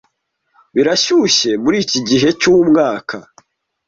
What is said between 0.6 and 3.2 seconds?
Birashyushye muriki gihe cyumwaka.